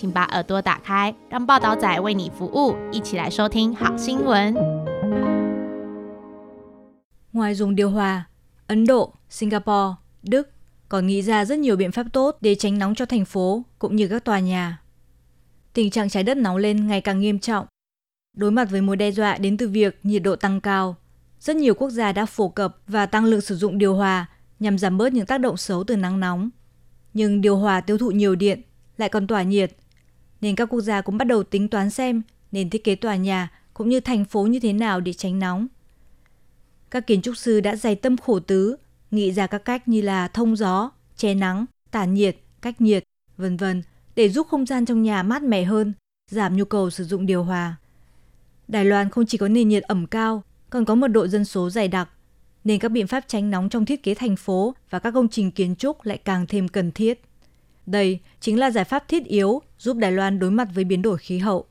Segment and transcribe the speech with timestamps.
[0.00, 4.54] 请把耳朵打开，让报道仔为你服务，一起来收听好新闻。
[7.32, 8.28] Ngoài dùng điều hòa,
[8.66, 10.50] Ấn Độ, Singapore, Đức
[10.88, 13.96] còn nghĩ ra rất nhiều biện pháp tốt để tránh nóng cho thành phố cũng
[13.96, 14.80] như các tòa nhà.
[15.72, 17.66] Tình trạng trái đất nóng lên ngày càng nghiêm trọng.
[18.36, 20.96] Đối mặt với mối đe dọa đến từ việc nhiệt độ tăng cao,
[21.40, 24.26] rất nhiều quốc gia đã phổ cập và tăng lượng sử dụng điều hòa
[24.60, 26.50] nhằm giảm bớt những tác động xấu từ nắng nóng.
[27.14, 28.62] Nhưng điều hòa tiêu thụ nhiều điện,
[28.96, 29.76] lại còn tỏa nhiệt,
[30.41, 33.51] nên các quốc gia cũng bắt đầu tính toán xem nên thiết kế tòa nhà
[33.73, 35.67] cũng như thành phố như thế nào để tránh nóng.
[36.91, 38.75] Các kiến trúc sư đã dày tâm khổ tứ,
[39.11, 43.03] nghĩ ra các cách như là thông gió, che nắng, tản nhiệt, cách nhiệt,
[43.37, 43.83] vân vân
[44.15, 45.93] để giúp không gian trong nhà mát mẻ hơn,
[46.31, 47.75] giảm nhu cầu sử dụng điều hòa.
[48.67, 51.69] Đài Loan không chỉ có nền nhiệt ẩm cao, còn có mật độ dân số
[51.69, 52.09] dày đặc,
[52.63, 55.51] nên các biện pháp tránh nóng trong thiết kế thành phố và các công trình
[55.51, 57.21] kiến trúc lại càng thêm cần thiết.
[57.91, 61.17] Đây chính là giải pháp thiết yếu giúp Đài Loan đối mặt với biến đổi
[61.17, 61.65] khí hậu.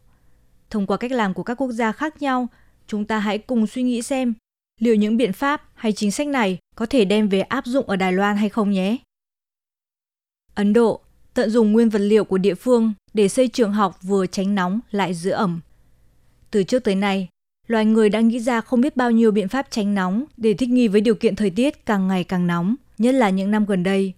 [0.71, 2.49] Thông qua cách làm của các quốc gia khác nhau,
[2.87, 4.35] chúng ta hãy cùng suy nghĩ xem
[4.81, 7.97] liệu những biện pháp hay chính sách này có thể đem về áp dụng ở
[7.97, 8.97] Đài Loan hay không nhé.
[10.55, 11.01] Ấn Độ
[11.35, 14.81] tận dụng nguyên vật liệu của địa phương để xây trường học vừa tránh nóng
[14.91, 15.61] lại giữ ẩm.
[16.51, 17.29] Từ trước tới nay,
[17.67, 20.69] loài người đã nghĩ ra không biết bao nhiêu biện pháp tránh nóng để thích
[20.69, 23.83] nghi với điều kiện thời tiết càng ngày càng nóng, nhất là những năm gần
[23.83, 24.13] đây.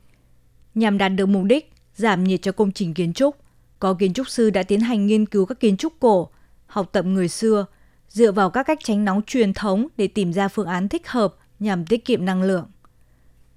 [0.75, 3.37] Nhằm đạt được mục đích giảm nhiệt cho công trình kiến trúc,
[3.79, 6.29] có kiến trúc sư đã tiến hành nghiên cứu các kiến trúc cổ,
[6.67, 7.67] học tập người xưa,
[8.09, 11.35] dựa vào các cách tránh nóng truyền thống để tìm ra phương án thích hợp
[11.59, 12.67] nhằm tiết kiệm năng lượng.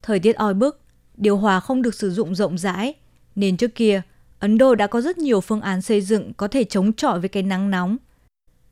[0.01, 0.81] Thời tiết oi bức,
[1.17, 2.93] điều hòa không được sử dụng rộng rãi,
[3.35, 4.01] nên trước kia
[4.39, 7.29] Ấn Độ đã có rất nhiều phương án xây dựng có thể chống chọi với
[7.29, 7.97] cái nắng nóng.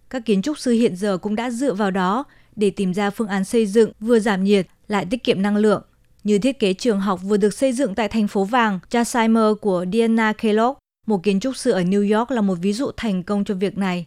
[0.09, 2.23] Các kiến trúc sư hiện giờ cũng đã dựa vào đó
[2.55, 5.83] để tìm ra phương án xây dựng vừa giảm nhiệt lại tiết kiệm năng lượng,
[6.23, 9.85] như thiết kế trường học vừa được xây dựng tại thành phố vàng Jasimer của
[9.93, 13.43] Diana Kellogg, một kiến trúc sư ở New York là một ví dụ thành công
[13.43, 14.05] cho việc này.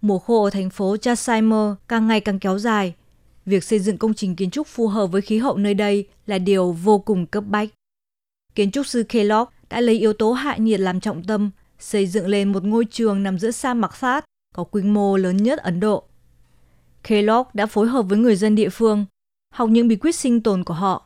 [0.00, 2.94] Mùa khô ở thành phố Jasimer càng ngày càng kéo dài.
[3.46, 6.38] Việc xây dựng công trình kiến trúc phù hợp với khí hậu nơi đây là
[6.38, 7.68] điều vô cùng cấp bách.
[8.54, 12.26] Kiến trúc sư Kellogg đã lấy yếu tố hạ nhiệt làm trọng tâm, xây dựng
[12.26, 15.80] lên một ngôi trường nằm giữa sa mạc sát có quy mô lớn nhất Ấn
[15.80, 16.04] Độ.
[17.02, 19.04] Kellogg đã phối hợp với người dân địa phương,
[19.54, 21.03] học những bí quyết sinh tồn của họ,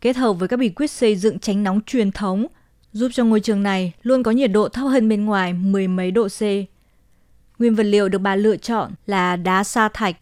[0.00, 2.46] kết hợp với các bí quyết xây dựng tránh nóng truyền thống,
[2.92, 6.10] giúp cho ngôi trường này luôn có nhiệt độ thấp hơn bên ngoài mười mấy
[6.10, 6.40] độ C.
[7.58, 10.16] Nguyên vật liệu được bà lựa chọn là đá sa thạch,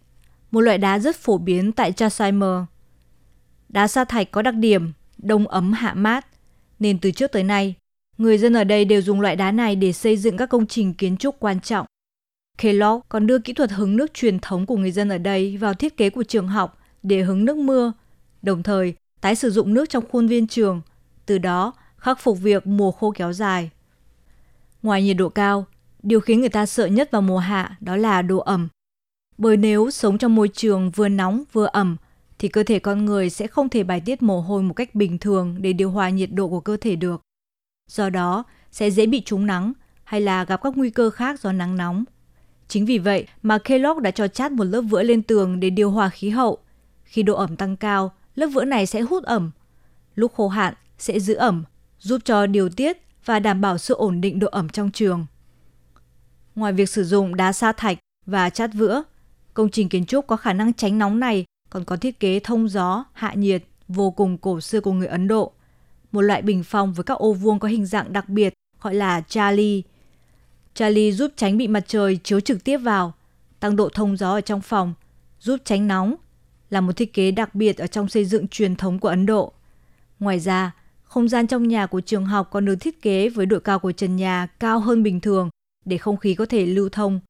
[0.50, 2.64] một loại đá rất phổ biến tại Jaisalmer.
[3.68, 6.26] Đá sa thạch có đặc điểm đông ấm hạ mát,
[6.78, 7.74] nên từ trước tới nay,
[8.18, 10.94] người dân ở đây đều dùng loại đá này để xây dựng các công trình
[10.94, 11.86] kiến trúc quan trọng.
[12.58, 15.74] Kellogg còn đưa kỹ thuật hứng nước truyền thống của người dân ở đây vào
[15.74, 17.92] thiết kế của trường học để hứng nước mưa,
[18.42, 20.80] đồng thời tái sử dụng nước trong khuôn viên trường,
[21.26, 23.70] từ đó khắc phục việc mùa khô kéo dài.
[24.82, 25.66] Ngoài nhiệt độ cao,
[26.02, 28.68] điều khiến người ta sợ nhất vào mùa hạ đó là độ ẩm.
[29.38, 31.96] Bởi nếu sống trong môi trường vừa nóng vừa ẩm
[32.38, 35.18] thì cơ thể con người sẽ không thể bài tiết mồ hôi một cách bình
[35.18, 37.22] thường để điều hòa nhiệt độ của cơ thể được.
[37.90, 39.72] Do đó, sẽ dễ bị trúng nắng
[40.04, 42.04] hay là gặp các nguy cơ khác do nắng nóng.
[42.68, 45.90] Chính vì vậy mà Kellogg đã cho chát một lớp vữa lên tường để điều
[45.90, 46.58] hòa khí hậu.
[47.04, 49.50] Khi độ ẩm tăng cao, lớp vữa này sẽ hút ẩm.
[50.14, 51.64] Lúc khô hạn sẽ giữ ẩm,
[51.98, 55.26] giúp cho điều tiết và đảm bảo sự ổn định độ ẩm trong trường.
[56.54, 59.02] Ngoài việc sử dụng đá sa thạch và chát vữa,
[59.54, 62.68] công trình kiến trúc có khả năng tránh nóng này còn có thiết kế thông
[62.68, 65.52] gió, hạ nhiệt vô cùng cổ xưa của người Ấn Độ.
[66.12, 69.20] Một loại bình phong với các ô vuông có hình dạng đặc biệt gọi là
[69.20, 69.82] chali
[70.76, 73.12] chali giúp tránh bị mặt trời chiếu trực tiếp vào,
[73.60, 74.94] tăng độ thông gió ở trong phòng,
[75.40, 76.14] giúp tránh nóng,
[76.70, 79.52] là một thiết kế đặc biệt ở trong xây dựng truyền thống của Ấn Độ.
[80.18, 83.58] Ngoài ra, không gian trong nhà của trường học còn được thiết kế với độ
[83.60, 85.50] cao của trần nhà cao hơn bình thường
[85.84, 87.20] để không khí có thể lưu thông.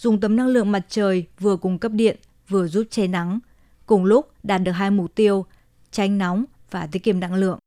[0.00, 2.16] Dùng tấm năng lượng mặt trời vừa cung cấp điện,
[2.48, 3.38] vừa giúp che nắng,
[3.86, 5.46] cùng lúc đạt được hai mục tiêu,
[5.90, 7.58] tránh nóng và tiết kiệm năng lượng.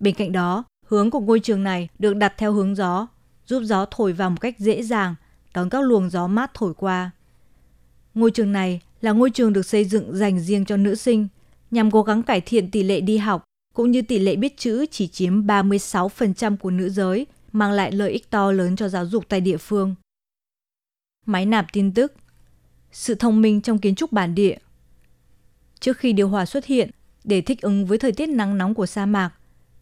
[0.00, 3.06] Bên cạnh đó, hướng của ngôi trường này được đặt theo hướng gió,
[3.46, 5.14] giúp gió thổi vào một cách dễ dàng,
[5.54, 7.10] đón các luồng gió mát thổi qua.
[8.14, 11.28] Ngôi trường này là ngôi trường được xây dựng dành riêng cho nữ sinh,
[11.70, 14.86] nhằm cố gắng cải thiện tỷ lệ đi học cũng như tỷ lệ biết chữ
[14.90, 19.24] chỉ chiếm 36% của nữ giới, mang lại lợi ích to lớn cho giáo dục
[19.28, 19.94] tại địa phương.
[21.26, 22.12] máy nạp tin tức,
[22.92, 24.56] sự thông minh trong kiến trúc bản địa.
[25.80, 26.90] Trước khi điều hòa xuất hiện,
[27.24, 29.30] để thích ứng với thời tiết nắng nóng của sa mạc,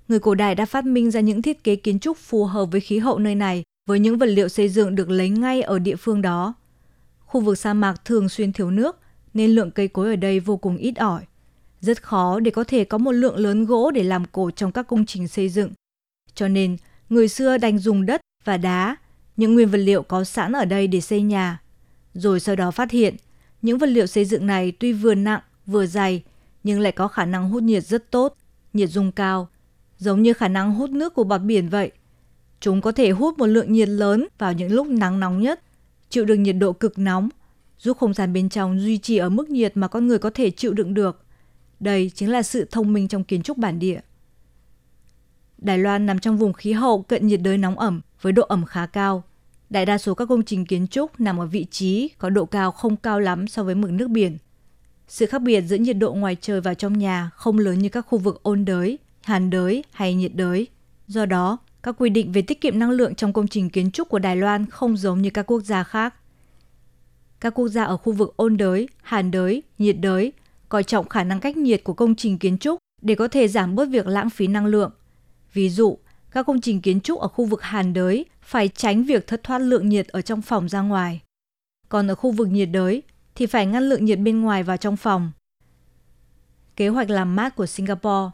[0.08, 2.80] người cổ đại đã phát minh ra những thiết kế kiến trúc phù hợp với
[2.80, 5.96] khí hậu nơi này với những vật liệu xây dựng được lấy ngay ở địa
[5.96, 6.54] phương đó.
[7.20, 9.01] Khu vực sa mạc thường xuyên thiếu nước
[9.34, 11.22] nên lượng cây cối ở đây vô cùng ít ỏi.
[11.80, 14.86] Rất khó để có thể có một lượng lớn gỗ để làm cột trong các
[14.86, 15.70] công trình xây dựng.
[16.34, 16.76] Cho nên,
[17.08, 18.96] người xưa đành dùng đất và đá,
[19.36, 21.60] những nguyên vật liệu có sẵn ở đây để xây nhà.
[22.14, 23.16] Rồi sau đó phát hiện,
[23.62, 26.22] những vật liệu xây dựng này tuy vừa nặng, vừa dày,
[26.64, 28.36] nhưng lại có khả năng hút nhiệt rất tốt,
[28.72, 29.48] nhiệt dung cao,
[29.98, 31.90] giống như khả năng hút nước của bọt biển vậy.
[32.60, 35.60] Chúng có thể hút một lượng nhiệt lớn vào những lúc nắng nóng nhất,
[36.10, 37.28] chịu được nhiệt độ cực nóng,
[37.82, 40.50] giúp không gian bên trong duy trì ở mức nhiệt mà con người có thể
[40.50, 41.24] chịu đựng được.
[41.80, 44.00] Đây chính là sự thông minh trong kiến trúc bản địa.
[45.58, 48.64] Đài Loan nằm trong vùng khí hậu cận nhiệt đới nóng ẩm với độ ẩm
[48.64, 49.24] khá cao.
[49.70, 52.70] Đại đa số các công trình kiến trúc nằm ở vị trí có độ cao
[52.70, 54.38] không cao lắm so với mực nước biển.
[55.08, 58.00] Sự khác biệt giữa nhiệt độ ngoài trời và trong nhà không lớn như các
[58.00, 60.66] khu vực ôn đới, hàn đới hay nhiệt đới.
[61.06, 64.08] Do đó, các quy định về tiết kiệm năng lượng trong công trình kiến trúc
[64.08, 66.14] của Đài Loan không giống như các quốc gia khác.
[67.42, 70.32] Các quốc gia ở khu vực ôn đới, hàn đới, nhiệt đới
[70.68, 73.74] coi trọng khả năng cách nhiệt của công trình kiến trúc để có thể giảm
[73.74, 74.90] bớt việc lãng phí năng lượng.
[75.52, 75.98] Ví dụ,
[76.30, 79.58] các công trình kiến trúc ở khu vực hàn đới phải tránh việc thất thoát
[79.58, 81.20] lượng nhiệt ở trong phòng ra ngoài.
[81.88, 83.02] Còn ở khu vực nhiệt đới
[83.34, 85.32] thì phải ngăn lượng nhiệt bên ngoài vào trong phòng.
[86.76, 88.30] Kế hoạch làm mát của Singapore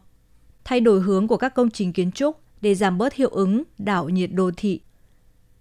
[0.63, 4.09] thay đổi hướng của các công trình kiến trúc để giảm bớt hiệu ứng đảo
[4.09, 4.79] nhiệt đô thị.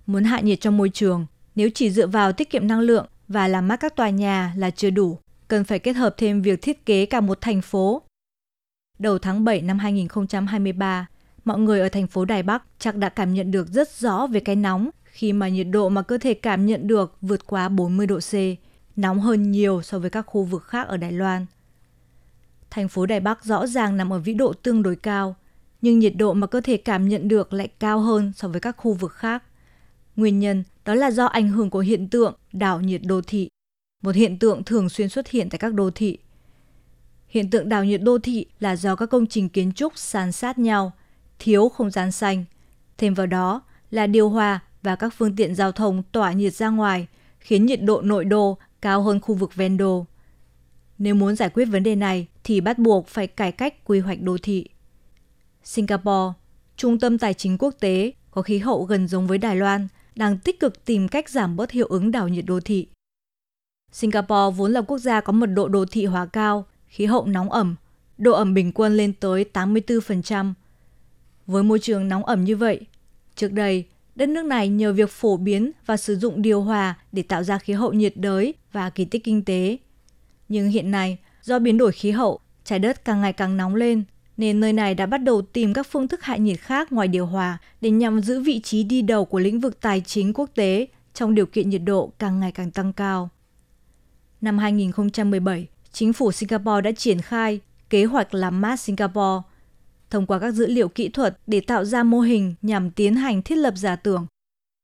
[0.06, 3.48] Muốn hạ nhiệt trong môi trường, nếu chỉ dựa vào tiết kiệm năng lượng và
[3.48, 6.86] làm mát các tòa nhà là chưa đủ, cần phải kết hợp thêm việc thiết
[6.86, 8.02] kế cả một thành phố.
[8.98, 11.06] Đầu tháng 7 năm 2023,
[11.44, 14.40] mọi người ở thành phố Đài Bắc chắc đã cảm nhận được rất rõ về
[14.40, 18.06] cái nóng khi mà nhiệt độ mà cơ thể cảm nhận được vượt quá 40
[18.06, 18.32] độ C,
[18.96, 21.46] nóng hơn nhiều so với các khu vực khác ở Đài Loan.
[22.70, 25.36] Thành phố Đài Bắc rõ ràng nằm ở vĩ độ tương đối cao,
[25.82, 28.76] nhưng nhiệt độ mà cơ thể cảm nhận được lại cao hơn so với các
[28.76, 29.42] khu vực khác.
[30.16, 33.48] Nguyên nhân đó là do ảnh hưởng của hiện tượng đảo nhiệt đô thị,
[34.02, 36.18] một hiện tượng thường xuyên xuất hiện tại các đô thị.
[37.28, 40.58] Hiện tượng đảo nhiệt đô thị là do các công trình kiến trúc san sát
[40.58, 40.92] nhau,
[41.38, 42.44] thiếu không gian xanh.
[42.98, 46.68] Thêm vào đó là điều hòa và các phương tiện giao thông tỏa nhiệt ra
[46.68, 47.06] ngoài,
[47.38, 50.06] khiến nhiệt độ nội đô cao hơn khu vực ven đô.
[50.98, 54.20] Nếu muốn giải quyết vấn đề này thì bắt buộc phải cải cách quy hoạch
[54.20, 54.68] đô thị.
[55.64, 56.32] Singapore,
[56.76, 59.88] trung tâm tài chính quốc tế, có khí hậu gần giống với Đài Loan,
[60.18, 62.86] đang tích cực tìm cách giảm bớt hiệu ứng đảo nhiệt đô thị.
[63.92, 67.50] Singapore vốn là quốc gia có mật độ đô thị hóa cao, khí hậu nóng
[67.50, 67.76] ẩm,
[68.18, 70.52] độ ẩm bình quân lên tới 84%.
[71.46, 72.80] Với môi trường nóng ẩm như vậy,
[73.34, 73.84] trước đây,
[74.14, 77.58] đất nước này nhờ việc phổ biến và sử dụng điều hòa để tạo ra
[77.58, 79.76] khí hậu nhiệt đới và kỳ tích kinh tế.
[80.48, 84.04] Nhưng hiện nay, do biến đổi khí hậu, trái đất càng ngày càng nóng lên,
[84.38, 87.26] nên nơi này đã bắt đầu tìm các phương thức hạ nhiệt khác ngoài điều
[87.26, 90.86] hòa để nhằm giữ vị trí đi đầu của lĩnh vực tài chính quốc tế
[91.14, 93.28] trong điều kiện nhiệt độ càng ngày càng tăng cao.
[94.40, 99.42] Năm 2017, chính phủ Singapore đã triển khai kế hoạch làm mát Singapore
[100.10, 103.42] thông qua các dữ liệu kỹ thuật để tạo ra mô hình nhằm tiến hành
[103.42, 104.26] thiết lập giả tưởng,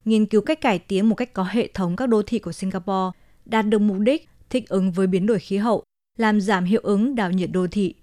[0.04, 3.18] nghiên cứu cách cải tiến một cách có hệ thống các đô thị của Singapore,
[3.44, 5.82] đạt được mục đích thích ứng với biến đổi khí hậu,
[6.18, 7.94] làm giảm hiệu ứng đảo nhiệt đô thị.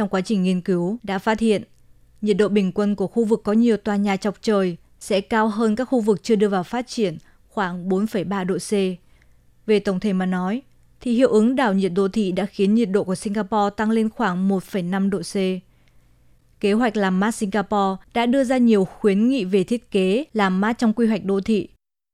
[0.00, 1.62] Trong quá trình nghiên cứu đã phát hiện,
[2.20, 5.48] nhiệt độ bình quân của khu vực có nhiều tòa nhà chọc trời sẽ cao
[5.48, 8.72] hơn các khu vực chưa đưa vào phát triển khoảng 4,3 độ C.
[9.66, 10.62] Về tổng thể mà nói,
[11.00, 14.10] thì hiệu ứng đảo nhiệt đô thị đã khiến nhiệt độ của Singapore tăng lên
[14.10, 15.34] khoảng 1,5 độ C.
[16.60, 20.60] Kế hoạch làm mát Singapore đã đưa ra nhiều khuyến nghị về thiết kế làm
[20.60, 21.68] mát trong quy hoạch đô thị,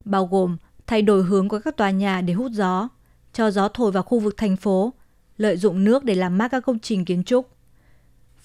[0.04, 2.88] bao gồm thay đổi hướng của các tòa nhà để hút gió,
[3.32, 4.92] cho gió thổi vào khu vực thành phố,
[5.36, 7.55] lợi dụng nước để làm mát các công trình kiến trúc.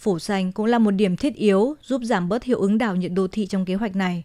[0.01, 3.11] Phủ xanh cũng là một điểm thiết yếu giúp giảm bớt hiệu ứng đảo nhiệt
[3.11, 4.23] đô thị trong kế hoạch này.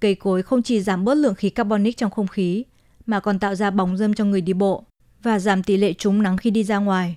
[0.00, 2.64] Cây cối không chỉ giảm bớt lượng khí carbonic trong không khí,
[3.06, 4.84] mà còn tạo ra bóng râm cho người đi bộ
[5.22, 7.16] và giảm tỷ lệ trúng nắng khi đi ra ngoài.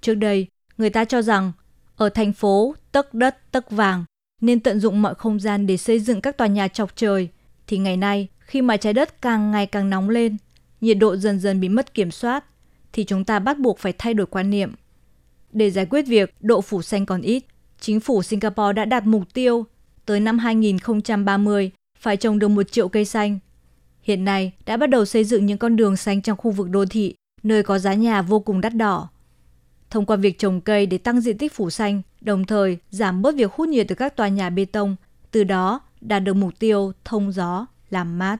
[0.00, 0.46] Trước đây,
[0.78, 1.52] người ta cho rằng
[1.96, 4.04] ở thành phố tấc đất tấc vàng
[4.40, 7.28] nên tận dụng mọi không gian để xây dựng các tòa nhà chọc trời
[7.66, 10.36] thì ngày nay khi mà trái đất càng ngày càng nóng lên
[10.80, 12.44] nhiệt độ dần dần bị mất kiểm soát
[12.92, 14.72] thì chúng ta bắt buộc phải thay đổi quan niệm
[15.52, 17.44] để giải quyết việc độ phủ xanh còn ít
[17.80, 19.66] chính phủ Singapore đã đặt mục tiêu
[20.06, 23.38] tới năm 2030 phải trồng được một triệu cây xanh.
[24.02, 26.84] Hiện nay đã bắt đầu xây dựng những con đường xanh trong khu vực đô
[26.86, 29.08] thị, nơi có giá nhà vô cùng đắt đỏ
[29.90, 33.34] thông qua việc trồng cây để tăng diện tích phủ xanh, đồng thời giảm bớt
[33.34, 34.96] việc hút nhiệt từ các tòa nhà bê tông,
[35.30, 38.36] từ đó đạt được mục tiêu thông gió, làm mát.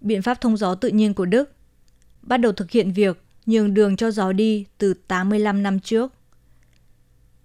[0.00, 1.52] biện pháp thông gió tự nhiên của Đức,
[2.22, 6.12] bắt đầu thực hiện việc nhường đường cho gió đi từ 85 năm trước.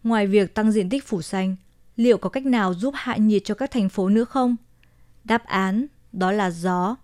[0.04, 1.56] Ngoài việc tăng diện tích phủ xanh,
[1.96, 4.56] liệu có cách nào giúp hạ nhiệt cho các thành phố nữa không?
[5.24, 6.96] Đáp án đó là gió.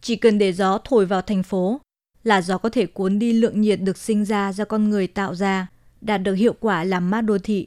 [0.00, 1.80] Chỉ cần để gió thổi vào thành phố
[2.24, 5.34] là gió có thể cuốn đi lượng nhiệt được sinh ra do con người tạo
[5.34, 5.66] ra,
[6.00, 7.66] đạt được hiệu quả làm mát đô thị.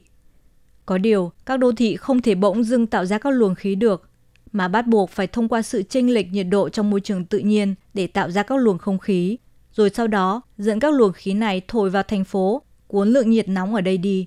[0.86, 4.08] Có điều, các đô thị không thể bỗng dưng tạo ra các luồng khí được,
[4.52, 7.38] mà bắt buộc phải thông qua sự chênh lệch nhiệt độ trong môi trường tự
[7.38, 9.36] nhiên để tạo ra các luồng không khí,
[9.74, 13.48] rồi sau đó dẫn các luồng khí này thổi vào thành phố, cuốn lượng nhiệt
[13.48, 14.26] nóng ở đây đi.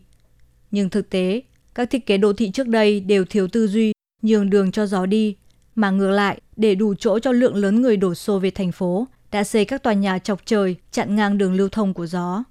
[0.71, 1.41] Nhưng thực tế,
[1.75, 5.05] các thiết kế đô thị trước đây đều thiếu tư duy, nhường đường cho gió
[5.05, 5.35] đi,
[5.75, 9.07] mà ngược lại, để đủ chỗ cho lượng lớn người đổ xô về thành phố,
[9.31, 12.43] đã xây các tòa nhà chọc trời chặn ngang đường lưu thông của gió.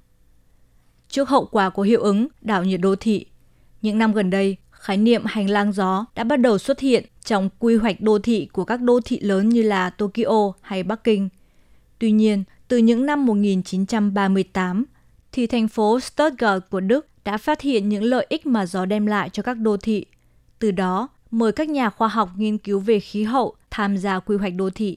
[1.08, 3.26] Trước hậu quả của hiệu ứng đảo nhiệt đô thị,
[3.82, 7.48] những năm gần đây, khái niệm hành lang gió đã bắt đầu xuất hiện trong
[7.58, 11.28] quy hoạch đô thị của các đô thị lớn như là Tokyo hay Bắc Kinh.
[11.98, 14.84] Tuy nhiên, từ những năm 1938,
[15.32, 19.06] thì thành phố Stuttgart của Đức đã phát hiện những lợi ích mà gió đem
[19.06, 20.06] lại cho các đô thị.
[20.58, 24.36] Từ đó, mời các nhà khoa học nghiên cứu về khí hậu tham gia quy
[24.36, 24.96] hoạch đô thị.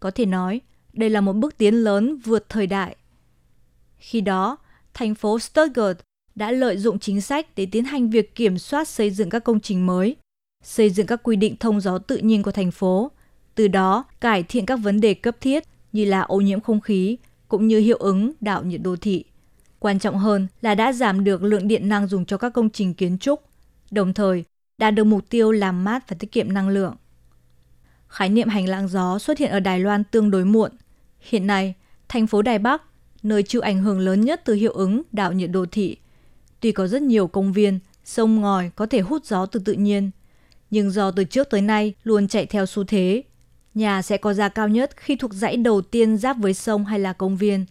[0.00, 0.60] Có thể nói,
[0.92, 2.96] đây là một bước tiến lớn vượt thời đại.
[3.96, 4.56] Khi đó,
[4.94, 5.98] thành phố Stuttgart
[6.34, 9.60] đã lợi dụng chính sách để tiến hành việc kiểm soát xây dựng các công
[9.60, 10.16] trình mới,
[10.62, 13.10] xây dựng các quy định thông gió tự nhiên của thành phố,
[13.54, 17.16] từ đó cải thiện các vấn đề cấp thiết như là ô nhiễm không khí
[17.48, 19.24] cũng như hiệu ứng đảo nhiệt đô thị.
[19.78, 22.94] Quan trọng hơn là đã giảm được lượng điện năng dùng cho các công trình
[22.94, 23.42] kiến trúc,
[23.90, 24.44] đồng thời
[24.78, 26.94] đạt được mục tiêu làm mát và tiết kiệm năng lượng.
[28.08, 30.70] Khái niệm hành lang gió xuất hiện ở Đài Loan tương đối muộn.
[31.20, 31.74] Hiện nay,
[32.08, 32.82] thành phố Đài Bắc,
[33.22, 35.96] nơi chịu ảnh hưởng lớn nhất từ hiệu ứng đảo nhiệt đô thị,
[36.60, 40.10] tuy có rất nhiều công viên, sông ngòi có thể hút gió từ tự nhiên,
[40.70, 43.22] nhưng do từ trước tới nay luôn chạy theo xu thế,
[43.74, 46.98] nhà sẽ có giá cao nhất khi thuộc dãy đầu tiên giáp với sông hay
[46.98, 47.64] là công viên,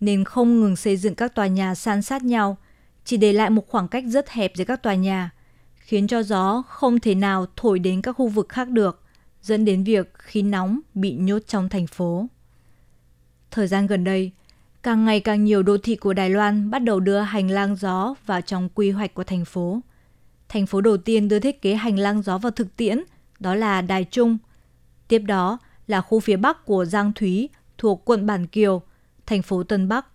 [0.00, 2.56] nên không ngừng xây dựng các tòa nhà san sát nhau,
[3.04, 5.30] chỉ để lại một khoảng cách rất hẹp giữa các tòa nhà,
[5.74, 9.02] khiến cho gió không thể nào thổi đến các khu vực khác được,
[9.42, 12.26] dẫn đến việc khí nóng bị nhốt trong thành phố.
[13.50, 14.32] Thời gian gần đây,
[14.82, 18.14] càng ngày càng nhiều đô thị của Đài Loan bắt đầu đưa hành lang gió
[18.26, 19.80] vào trong quy hoạch của thành phố.
[20.48, 23.00] Thành phố đầu tiên đưa thiết kế hành lang gió vào thực tiễn
[23.40, 24.38] đó là Đài Trung.
[25.10, 27.48] Tiếp đó là khu phía bắc của Giang Thúy
[27.78, 28.82] thuộc quận Bản Kiều,
[29.26, 30.06] thành phố Tân Bắc.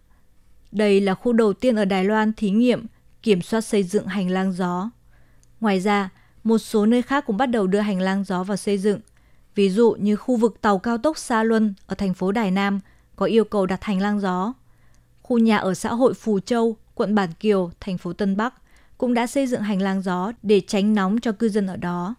[0.72, 2.86] Đây là khu đầu tiên ở Đài Loan thí nghiệm
[3.24, 4.90] kiểm soát xây dựng hành lang gió.
[5.60, 6.10] Ngoài ra,
[6.44, 9.00] một số nơi khác cũng bắt đầu đưa hành lang gió vào xây dựng.
[9.56, 12.80] Ví dụ như khu vực tàu cao tốc Sa Luân ở thành phố Đài Nam
[13.16, 14.54] có yêu cầu đặt hành lang gió.
[15.22, 18.54] Khu nhà ở xã hội Phù Châu, quận Bản Kiều, thành phố Tân Bắc
[18.98, 22.16] cũng đã xây dựng hành lang gió để tránh nóng cho cư dân ở đó.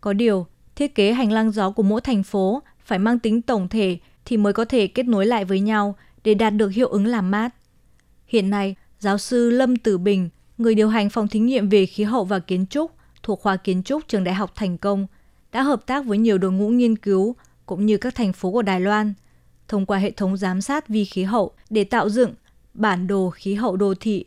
[0.00, 0.46] Có điều,
[0.78, 4.36] thiết kế hành lang gió của mỗi thành phố phải mang tính tổng thể thì
[4.36, 7.54] mới có thể kết nối lại với nhau để đạt được hiệu ứng làm mát.
[8.26, 12.04] Hiện nay, giáo sư Lâm Tử Bình, người điều hành phòng thí nghiệm về khí
[12.04, 12.92] hậu và kiến trúc
[13.22, 15.06] thuộc khoa kiến trúc trường Đại học Thành Công,
[15.52, 18.62] đã hợp tác với nhiều đội ngũ nghiên cứu cũng như các thành phố của
[18.62, 19.14] Đài Loan
[19.68, 22.34] thông qua hệ thống giám sát vi khí hậu để tạo dựng
[22.74, 24.24] bản đồ khí hậu đô thị.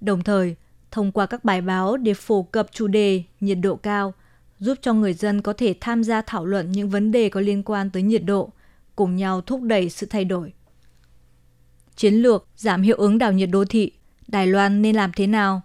[0.00, 0.56] Đồng thời,
[0.90, 4.14] thông qua các bài báo để phổ cập chủ đề nhiệt độ cao,
[4.60, 7.62] giúp cho người dân có thể tham gia thảo luận những vấn đề có liên
[7.62, 8.52] quan tới nhiệt độ,
[8.96, 10.52] cùng nhau thúc đẩy sự thay đổi.
[11.96, 13.92] Chiến lược giảm hiệu ứng đảo nhiệt đô thị,
[14.28, 15.62] Đài Loan nên làm thế nào?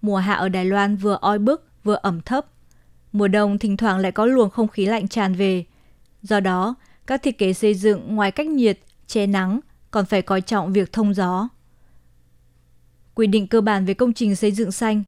[0.00, 2.46] Mùa hạ ở Đài Loan vừa oi bức vừa ẩm thấp.
[3.12, 5.64] Mùa đông thỉnh thoảng lại có luồng không khí lạnh tràn về.
[6.22, 6.74] Do đó,
[7.06, 10.92] các thiết kế xây dựng ngoài cách nhiệt, che nắng còn phải coi trọng việc
[10.92, 11.48] thông gió.
[13.14, 15.02] Quy định cơ bản về công trình xây dựng xanh,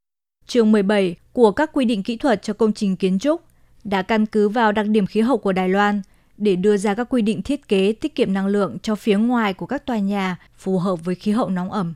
[0.49, 3.43] chương 17 của các quy định kỹ thuật cho công trình kiến trúc
[3.85, 6.03] đã căn cứ vào đặc điểm khí hậu của Đài Loan
[6.37, 9.55] để đưa ra các quy định thiết kế tiết kiệm năng lượng cho phía ngoài
[9.55, 11.95] của các tòa nhà phù hợp với khí hậu nóng ẩm.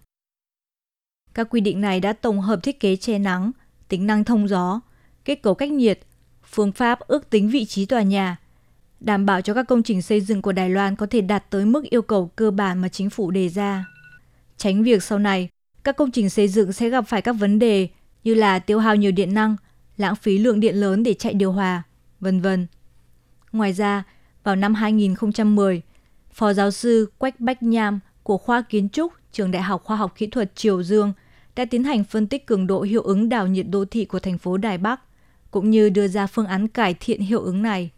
[1.34, 3.52] Các quy định này đã tổng hợp thiết kế che nắng,
[3.88, 4.80] tính năng thông gió,
[5.24, 6.00] kết cấu cách nhiệt,
[6.44, 8.36] phương pháp ước tính vị trí tòa nhà,
[9.00, 11.64] đảm bảo cho các công trình xây dựng của Đài Loan có thể đạt tới
[11.64, 13.84] mức yêu cầu cơ bản mà chính phủ đề ra.
[14.56, 15.48] Tránh việc sau này,
[15.84, 17.88] các công trình xây dựng sẽ gặp phải các vấn đề
[18.24, 19.56] như là tiêu hao nhiều điện năng,
[19.96, 21.82] lãng phí lượng điện lớn để chạy điều hòa,
[22.20, 22.66] vân vân.
[23.52, 24.04] Ngoài ra,
[24.44, 25.82] vào năm 2010,
[26.32, 30.12] Phó giáo sư Quách Bách Nham của khoa kiến trúc Trường Đại học Khoa học
[30.16, 31.12] Kỹ thuật Triều Dương
[31.56, 34.38] đã tiến hành phân tích cường độ hiệu ứng đảo nhiệt đô thị của thành
[34.38, 35.00] phố Đài Bắc,
[35.50, 37.90] cũng như đưa ra phương án cải thiện hiệu ứng này.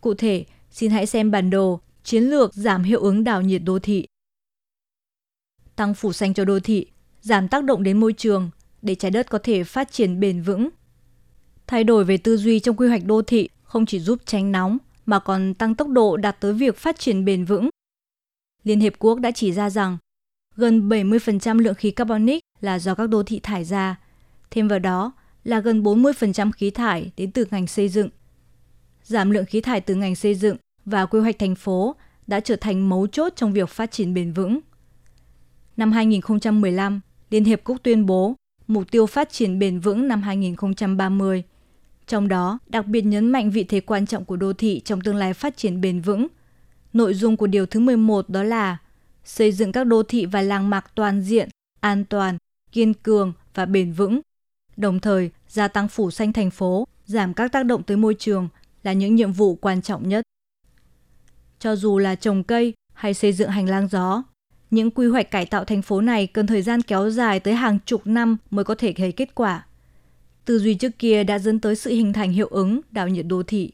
[0.00, 3.78] Cụ thể, xin hãy xem bản đồ Chiến lược giảm hiệu ứng đảo nhiệt đô
[3.78, 4.06] thị.
[5.76, 6.86] Tăng phủ xanh cho đô thị,
[7.20, 8.50] giảm tác động đến môi trường
[8.84, 10.68] để trái đất có thể phát triển bền vững.
[11.66, 14.78] Thay đổi về tư duy trong quy hoạch đô thị không chỉ giúp tránh nóng
[15.06, 17.68] mà còn tăng tốc độ đạt tới việc phát triển bền vững.
[18.64, 19.98] Liên Hiệp Quốc đã chỉ ra rằng
[20.56, 24.00] gần 70% lượng khí carbonic là do các đô thị thải ra.
[24.50, 25.12] Thêm vào đó
[25.44, 28.08] là gần 40% khí thải đến từ ngành xây dựng.
[29.02, 32.56] Giảm lượng khí thải từ ngành xây dựng và quy hoạch thành phố đã trở
[32.56, 34.60] thành mấu chốt trong việc phát triển bền vững.
[35.76, 37.00] Năm 2015,
[37.30, 38.34] Liên Hiệp Quốc tuyên bố
[38.66, 41.42] mục tiêu phát triển bền vững năm 2030.
[42.06, 45.16] Trong đó, đặc biệt nhấn mạnh vị thế quan trọng của đô thị trong tương
[45.16, 46.26] lai phát triển bền vững.
[46.92, 48.76] Nội dung của điều thứ 11 đó là
[49.24, 51.48] xây dựng các đô thị và làng mạc toàn diện,
[51.80, 52.38] an toàn,
[52.72, 54.20] kiên cường và bền vững.
[54.76, 58.48] Đồng thời, gia tăng phủ xanh thành phố, giảm các tác động tới môi trường
[58.82, 60.24] là những nhiệm vụ quan trọng nhất.
[61.58, 64.22] Cho dù là trồng cây hay xây dựng hành lang gió,
[64.74, 67.78] những quy hoạch cải tạo thành phố này cần thời gian kéo dài tới hàng
[67.86, 69.66] chục năm mới có thể thấy kết quả.
[70.44, 73.42] Tư duy trước kia đã dẫn tới sự hình thành hiệu ứng đảo nhiệt đô
[73.42, 73.72] thị.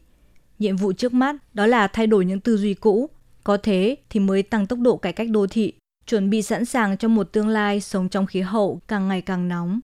[0.59, 3.09] Nhiệm vụ trước mắt đó là thay đổi những tư duy cũ,
[3.43, 5.73] có thế thì mới tăng tốc độ cải cách đô thị,
[6.07, 9.47] chuẩn bị sẵn sàng cho một tương lai sống trong khí hậu càng ngày càng
[9.47, 9.79] nóng.